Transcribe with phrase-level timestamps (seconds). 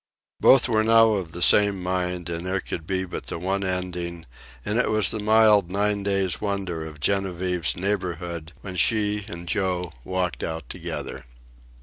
[0.39, 4.25] Both were now of the same mind, and there could be but the one ending;
[4.65, 9.93] and it was the mild nine days' wonder of Genevieve's neighborhood when she and Joe
[10.03, 11.25] walked out together.